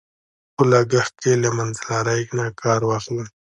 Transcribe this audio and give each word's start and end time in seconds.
په 0.55 0.63
لګښت 0.71 1.13
کې 1.21 1.33
له 1.43 1.49
منځلارۍ 1.57 2.21
نه 2.37 2.45
کار 2.61 2.81
واخله. 2.85 3.25